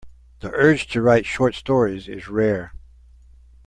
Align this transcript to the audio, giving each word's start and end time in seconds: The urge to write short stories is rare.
The 0.39 0.49
urge 0.53 0.87
to 0.93 1.01
write 1.03 1.27
short 1.27 1.53
stories 1.53 2.07
is 2.07 2.27
rare. 2.27 2.73